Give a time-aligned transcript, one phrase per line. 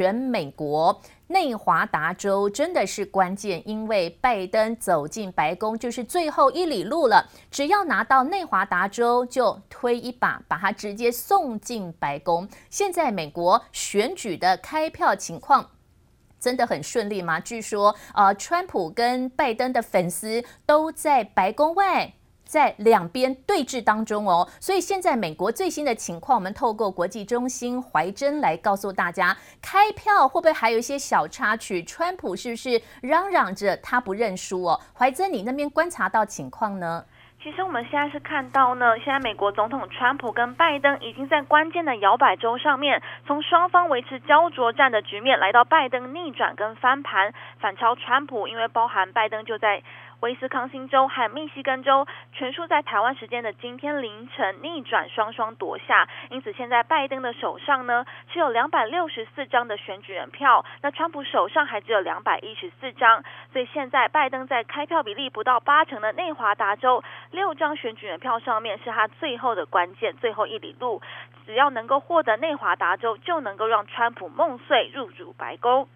[0.00, 0.98] 全美国。
[1.26, 7.28] 内华达州真的是关键，因为拜登走进白宫就是最后一里路了。
[7.50, 12.48] 只要拿到内华达州，就推一把，把他直接送进白宫。
[12.70, 15.68] 现在美国选举的开票情况
[16.40, 17.38] 真的很顺利吗？
[17.38, 22.14] 据说，呃，川普跟拜登的粉丝都在白宫外。
[22.50, 31.80] 在两边对峙当中哦，所以现在美国最新的情况，我们透过国际中心怀真来告诉大家，开票会不会还有一些小插曲？
[31.84, 34.80] 川普是不是嚷嚷着他不认输哦？
[34.98, 37.04] 怀真，你那边观察到情况呢？
[37.40, 49.84] 其实我们现在是看到呢，现在美国总统川普跟拜登已经在关键的摇摆州上面，从双方维持焦灼战的局面，来到拜登逆转跟翻盘，反超川普，因为包含拜登就在。
[50.20, 56.06] 威斯康星州和密西根州全数在台湾时间的今天凌晨逆转，双双夺下。
[56.28, 63.24] 因此，现在拜登的手上呢，只有两百六十四张的选举人票，那川普手上还只有两百一十四张。
[63.52, 71.00] 所以现在拜登在开票比例不到八成的内华达州六张选举人票上面，是他最后的关键，最后一里路。
[71.46, 75.88] 只要能够获得内华达州，就能够让川普梦碎入主白宫。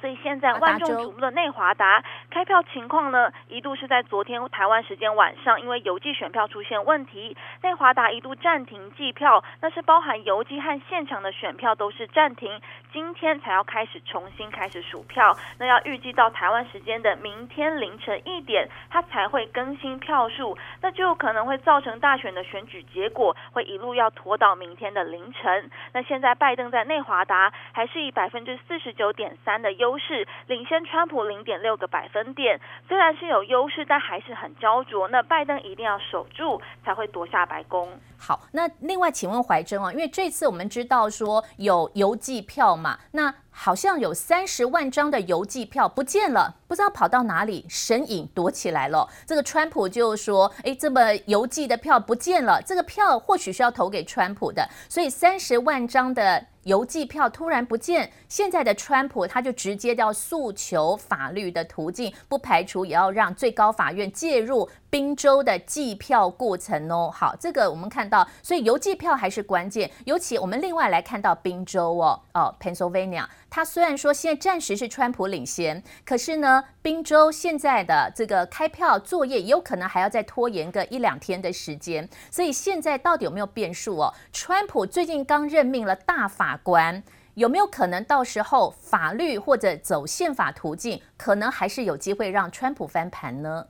[0.00, 12.58] 所以现在万众瞩目的内华达开票情况呢，一度是在昨天台湾时间晚上，因为邮寄选票出现问题，内华达一度暂停计票，那是包含邮寄和现场的选票都是暂停，
[12.94, 25.70] 今天才要开始重新开始数票，那要预计到台湾时间的明天凌晨一点，它才会更新票数，那就可能会造成大选的选举结果会一路要拖到明天的凌晨。
[25.92, 29.89] 那现在拜登在内华达还是以百分之四十九点三的优。
[29.90, 35.08] 优势领先川普零点六个百分点，虽然是有优势，但还是很焦灼。
[35.08, 37.88] 那拜登一定要守住，才会夺下白宫。
[38.16, 49.08] 好，那另外请问怀珍啊，因为这次我们知道说有邮寄票嘛，那好像有三十万张的邮寄票不见了，不知道跑到哪里，神隐躲起来了。
[49.26, 67.10] 这个川普就说：“哎，这么邮寄的票不见了，这个票或许是要投给川普的，所以三十万张的。”邮寄票突然不见，现在的川普他就直接要诉求法律的途径，不排除也要让最高法院介入宾州的计票过程哦。
[67.12, 69.90] 好，这个我们看到，所以邮寄票还是关键。
[70.04, 82.06] 尤其我们另外来看到宾州哦，哦，Pennsylvania，它虽然说现在暂时是川普领先，可是呢，宾州现在的这个开票作业有可能还要再拖延个一两天的时间。
[82.30, 84.12] 所以现在到底有没有变数哦？
[84.32, 87.00] 川普最近刚任命了大法法官，
[87.34, 93.66] 有没有可能到时候法律或者走宪法途径，可能还是有机会让川普翻盘呢？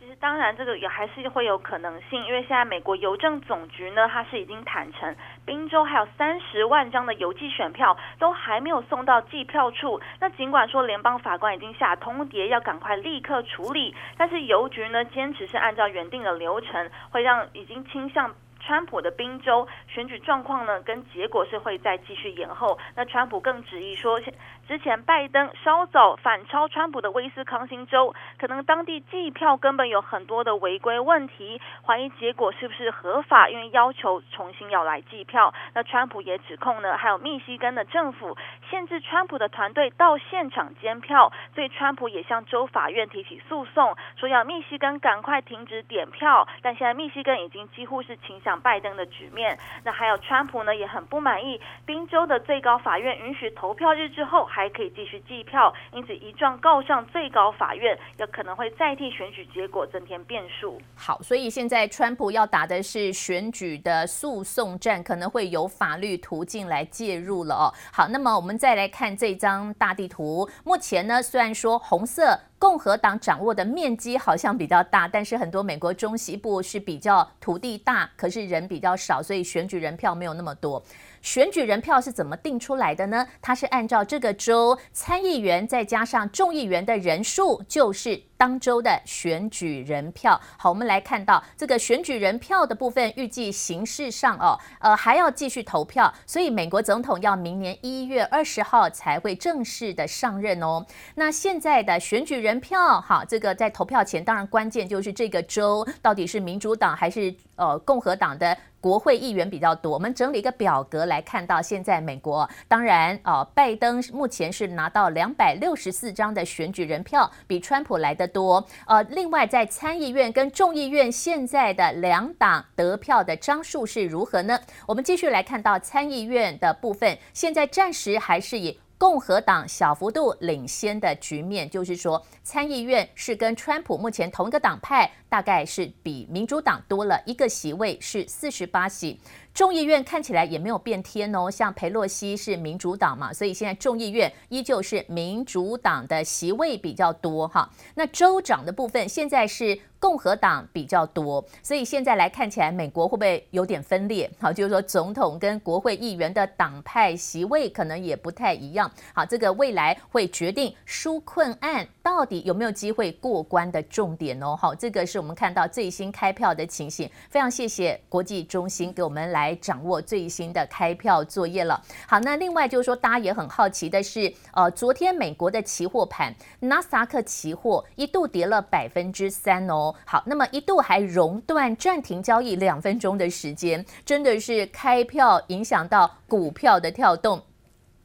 [0.00, 10.00] 其实当然，这个也还是会有可能性，因为现在美国邮政总局呢，它是已经坦承，宾州还有三十万张的邮寄选票都还没有送到计票处。
[10.18, 18.34] 那尽管说联邦法官已经下通牒，要赶快立刻处理，但是邮局呢，坚持是按照原定的流程，会让已经倾向。
[18.64, 22.78] 川普的宾州选举状况呢，跟结果是会再继续延后。
[22.94, 24.20] 那川普更质疑说，
[24.68, 35.52] 之前拜登稍早反超川普的威斯康星州，可能当地计票根本有很多的违规问题，怀疑结果是不是合法，因为要求重新要来计票。
[35.74, 38.36] 那川普也指控呢，还有密西根的政府
[38.70, 46.46] 限制川普的团队到现场监票，所以川普也向州法院提起诉讼，说要密西根赶快停止点票。
[46.62, 48.51] 但现在密西根已经几乎是倾向。
[48.60, 51.60] 拜登的局面，那还有川普呢，也很不满意。
[51.86, 60.80] 宾州的最高法院允许投票日之后还可以继续计票，因此一状告上最高法院，有可能会再替选举结果增添变数。
[60.96, 67.72] 好，所以现在川普要打的是选举的诉讼战，可能会有法律途径来介入了哦。
[67.92, 72.38] 好，那么我们再来看这张大地图，目前呢，虽然说红色。
[72.62, 80.80] 共和党掌握的面积好像比较大，但是很多美国中西部是比较土地大，可是人比较少，所以选举人票没有那么多。
[81.22, 83.26] 选举人票是怎么定出来的呢？
[83.40, 90.38] 它是按照这个州参议员再加上众议员的人数，就是当州的选举人票。
[90.58, 100.84] 好，我们来看到这个选举人票的部分，预计形式上哦，呃，还要继续投票，所以美国总统要明年一月二十号才会正式的上任哦。
[101.14, 108.58] 那现在的选举人票，好，这个在投票前，当然关键就是这个州到底是民主党还是呃共和党的。
[108.82, 118.66] 国会议员比较多，我们整理一个表格来看到，现在美国当然啊，拜登目前是拿到两百六十四张的选举人票，比川普来得多。
[118.88, 124.58] 呃，另外在参议院跟众议院现在的两党得票的张数是如何呢？
[124.88, 128.80] 我们继续来看到参议院的部分，现在暂时还是以。
[129.02, 139.18] 共和党小幅度领先的局面，就是说参议院是跟川普目前同一个党派，大概是比民主党多了一个席位，是四十八席。
[139.54, 147.68] 众议院看起来也没有变天哦，像佩洛西是民主党嘛，所以现在众议院依旧是民主党的席位比较多哈。
[147.94, 154.28] 那州长的部分现在是共和党比较多，所以现在来看起来，美国会不会有点分裂？
[154.40, 158.90] 好，就是说总统跟国会议员的党派席位可能也不太一样。
[159.14, 164.56] 好，这个未来会决定纾困案到底有没有机会过关的重点哦。
[164.56, 167.08] 好，这个是我们看到最新开票的情形。
[167.28, 169.41] 非常谢谢国际中心给我们来。
[169.42, 171.82] 来掌握最新的开票作业了。
[172.06, 179.92] 好，那另外就是说，大家也很好奇的是，呃，昨天美国的期货盘，纳斯达克期货一度跌了百分之三哦。
[180.06, 187.42] 好，那么一度还熔断暂停交易两分钟的时间，真的是开票影响到股票的跳动。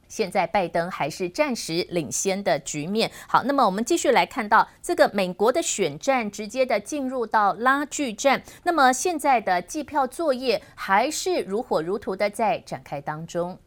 [0.07, 3.11] 现在拜登还是暂时领先的局面。
[3.27, 8.41] 好，那么我们继续来看到这个美国的选战直接的进入到拉锯战。
[8.63, 13.57] 那么现在的计票作业还是如火如荼的在展开当中。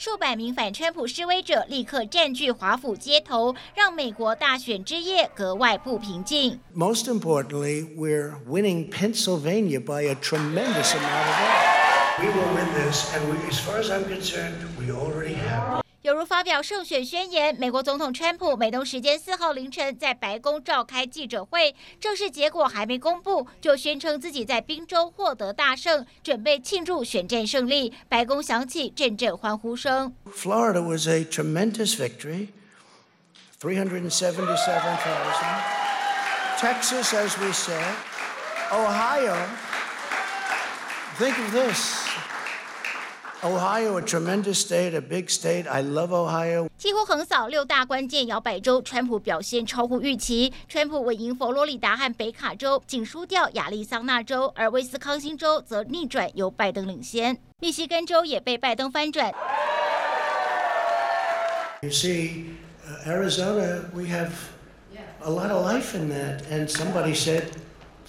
[0.00, 6.58] 数百名反川普示威者立刻占据华府街头，让美国大选之夜格外不平静。
[6.74, 11.71] Most importantly, we're winning Pennsylvania by a tremendous amount of.
[12.20, 15.80] We will win this, and we, as far as I'm concerned, we already have.
[16.02, 27.92] 有如发表胜选宣言，美国总统川普美东时间四号凌晨在白宫召开记者会，正式结果还没公布，就宣称自己在宾州获得大胜，准备庆祝选战胜利。
[28.08, 30.12] 白宫响起阵阵欢呼声。
[30.34, 32.48] Florida was a tremendous victory,
[33.58, 35.62] three hundred and seventy-seven thousand.
[36.58, 37.94] Texas, as we said,
[38.70, 39.36] Ohio.
[41.21, 42.05] Think of this.
[43.43, 45.67] Ohio, a tremendous state, a big state.
[45.67, 46.69] I love Ohio.
[46.75, 50.51] 几乎横扫六大关键摇摆州，川普表现超乎预期。
[50.67, 57.37] 川普稳赢佛罗里达和北卡州，仅输掉亚利桑那州，而威斯康星州则逆转，由拜登领先。
[57.59, 59.31] 密西根州也被拜登翻转。
[61.83, 62.55] You see,
[63.05, 64.31] Arizona, we have
[65.21, 66.41] a lot of life in that.
[66.51, 67.51] And somebody said,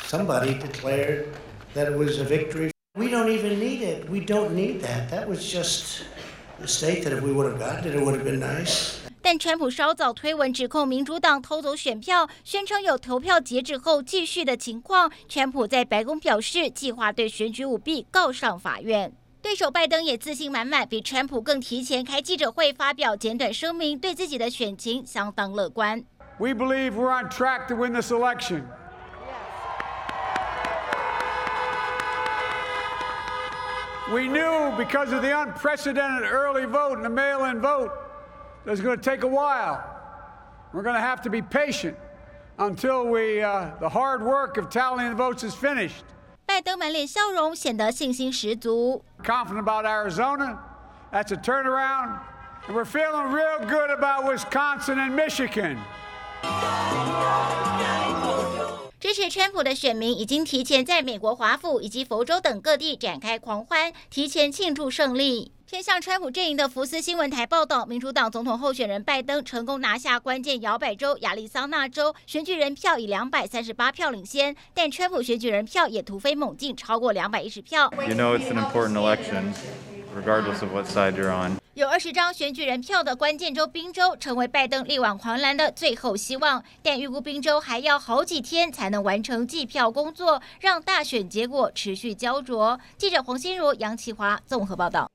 [0.09, 1.27] somebody declared
[1.75, 2.71] that it was a victory.
[2.96, 4.08] We don't even need it.
[4.08, 5.10] We don't need that.
[5.10, 6.04] That was just
[6.64, 9.00] a state that if we would have gotten it, it would have been nice.
[9.20, 15.12] 但川普稍早推文指控民主党偷走选票，宣称有投票截止后继续的情况。
[15.28, 19.12] 川普在白宫表示，计划对选举舞弊告上法院。
[19.42, 26.04] 对手拜登也自信满满，比川普更提前开记者会发表简短声明，对自己的选情相当乐观。
[26.38, 28.66] We believe we're on track to win this election.
[34.13, 37.93] We knew because of the unprecedented early vote and the mail-in vote
[38.65, 39.85] that was going to take a while.
[40.73, 41.97] We're going to have to be patient
[42.59, 46.05] until we, uh, the hard work of tallying the votes is finished.
[46.47, 49.05] 拜登满脸笑容，显得信心十足。
[49.23, 50.59] Confident about Arizona,
[51.13, 52.19] that's a turnaround,
[52.67, 55.79] and we're feeling real good about Wisconsin and Michigan.
[59.14, 65.52] 支持川普的选民已经提前在美国华府以及佛州等各地展开狂欢，提前庆祝胜利。
[65.68, 77.94] 偏向川普阵营的福斯新闻台报道，民主党总统候选人拜登成功拿下关键摇摆州亚利桑那州，选举人票以两百三十八票领先，但川普选举人票也突飞猛进，超过两百一十票。
[78.08, 79.54] You know it's an important election,
[80.16, 81.58] regardless of what side you're on.
[81.74, 92.80] 有二十张选举人票的关键州宾州成为拜登力挽狂澜的最后希望，但预估宾州还要好几天才能完成计票工作，让大选结果持续焦灼。
[92.96, 95.13] 记者黄心如、杨启华综合报道。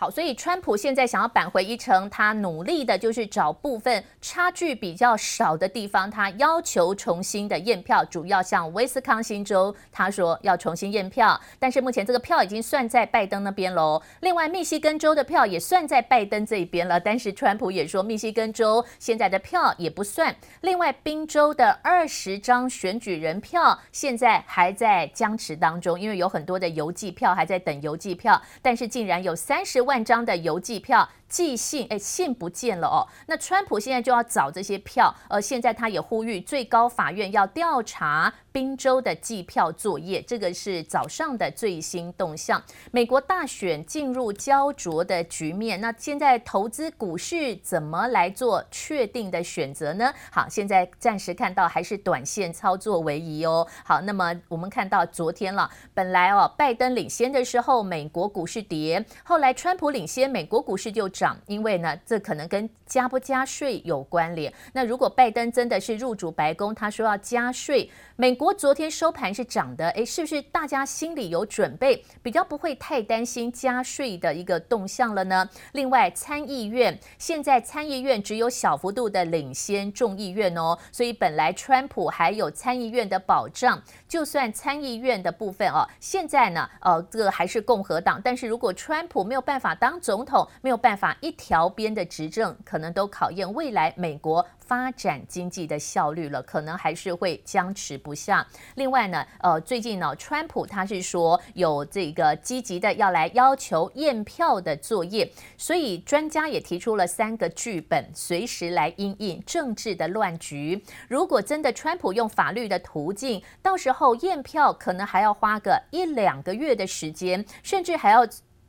[0.00, 14.00] 好，所以川普现在想要扳回一城，他努力的就是找部分差距比较少的地方，他要求重新的验票，主要像威斯康星州，他说要重新验票，但是目前这个票已经算在拜登那边喽。
[14.20, 20.32] 另外，密西根州的票也算在拜登这一边了，但是川普也说密西根州现在的票也不算。
[20.60, 33.08] 另外，宾州的二十张选举人票现在还在僵持当中，因为有很多的邮寄票还在等邮寄票，但是竟然有三十万张的邮寄票寄信，哎，信不见了哦。
[33.26, 38.32] 那川普现在就要找这些票，而现在他也呼吁最高法院要调查。
[38.50, 42.60] 宾州的计票作业，这个是早上的最新动向。
[42.90, 50.12] 美国大选进入焦灼的局面，那现在投资股市怎么来做确定的选择呢？
[50.32, 53.64] 好，现在暂时看到还是短线操作为宜哦。
[53.84, 64.52] 好，那么我们看到昨天了，本来哦，拜登领先的时候，美国股市跌，后来川普领先，美国股市就涨，因为呢，这可能跟加不加税有关联。
[64.72, 75.48] 那如果拜登真的是入主白宫，他说要加税，美国昨天收盘是涨的，诶，是不是大家心里有准备，比较不会太担心加税的一个动向了呢？
[75.72, 98.46] 另外，参议院现在参议院只有小幅度的领先众议院哦，所以本来川普还有参议院的保障，就算参议院的部分哦，现在呢，呃，这个还是共和党，但是如果川普没有办法当总统，没有办法一条边的执政，可能都考验未来美国发展经济的效率了，可能还是会僵持不下。
[98.74, 110.84] 另外呢，呃，最近呢，川普他是说有这个积极的要来要求验票的作业，所以专家也提出了三个剧本，随时来因应政治的乱局。
[111.08, 118.26] 如果真的川普用法律的途径，到时候验票可能还要花个一两个月的时间，甚至还要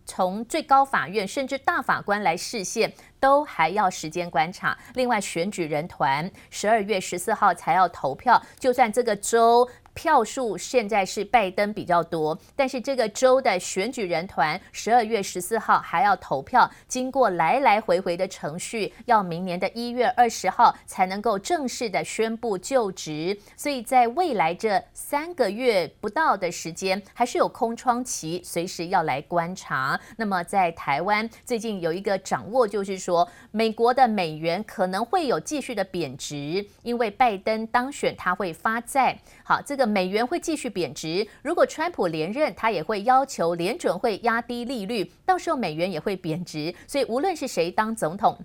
[0.10, 2.92] 从最高法院甚至大法官来视线。
[3.22, 4.78] 都还要时间观察。
[4.94, 9.70] 另外，选举人团十二月十四号才要投票，就算这个州。
[9.94, 23.38] 票数现在是拜登比较多，但是这个州的选举人团十二月十四号还要投票，经过来来回回的程序，要明年的一月二十号才能够正式的宣布就职。
[23.56, 30.00] 所以在未来这三个月不到的时间，还是有空窗期，随时要来观察。
[30.18, 39.18] 那么在台湾最近有一个掌握，就是说美国的美元可能会有继续的贬值，因为拜登当选他会发债。
[39.44, 39.90] 好，这个。
[39.90, 46.72] 美元会继续贬值，如果川普连任，他也会要求联准会压低利率，到时候美元也会贬值。
[46.86, 48.38] 所以无论是谁当总统。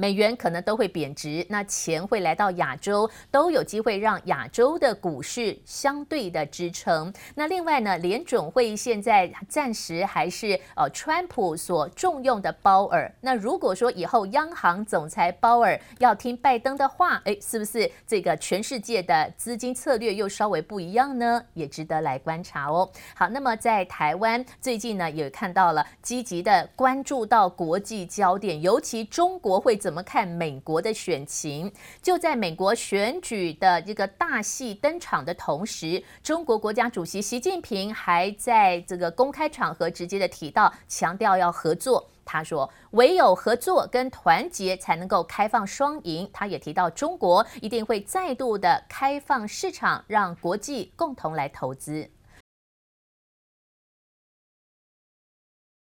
[0.00, 7.12] 美元可能都会贬值，那钱会来到亚洲，都有机会让亚洲的股市相对的支撑。
[7.34, 13.12] 那另外呢，联准会现在暂时还是呃川普所重用的鲍尔。
[13.20, 21.42] 那如果说以后央行总裁鲍尔要听拜登的话，诶，是不是这个全世界的资金策略又稍微不一样呢？
[21.54, 22.88] 也值得来观察哦。
[23.16, 31.72] 好，那么在台湾最近呢，也看到了积极的关注到国际焦点，尤其中国会怎怎么看美国的选情？
[32.02, 42.06] 就在美国选举的这个大戏登场的同时，中国国家主席习近平还在这个公开场合直接的提到，强调要合作。
[42.22, 46.28] 他说，唯有合作跟团结才能够开放双赢。
[46.34, 52.10] 他也提到，中国一定会再度的开放市场，让国际共同来投资。